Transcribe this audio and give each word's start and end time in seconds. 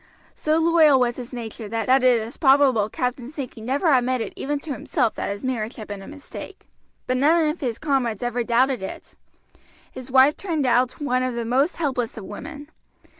So 0.33 0.57
loyal 0.57 0.99
was 0.99 1.17
his 1.17 1.31
nature 1.31 1.69
that 1.69 1.87
it 1.87 2.03
is 2.03 2.35
probable 2.35 2.89
Captain 2.89 3.29
Sankey 3.29 3.61
never 3.61 3.85
admitted 3.93 4.33
even 4.35 4.57
to 4.61 4.71
himself 4.73 5.13
that 5.13 5.29
his 5.29 5.43
marriage 5.43 5.75
had 5.75 5.87
been 5.89 6.01
a 6.01 6.07
mistake; 6.07 6.65
but 7.05 7.17
none 7.17 7.47
of 7.47 7.59
his 7.59 7.77
comrades 7.77 8.23
ever 8.23 8.43
doubted 8.43 8.81
it. 8.81 9.13
His 9.91 10.09
wife 10.09 10.35
turned 10.35 10.65
out 10.65 10.99
one 10.99 11.21
of 11.21 11.35
the 11.35 11.45
most 11.45 11.77
helpless 11.77 12.17
of 12.17 12.25
women. 12.25 12.71